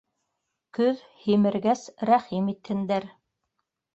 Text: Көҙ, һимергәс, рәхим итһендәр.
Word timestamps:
Көҙ, 0.77 1.03
һимергәс, 1.25 1.85
рәхим 2.11 2.49
итһендәр. 2.53 3.09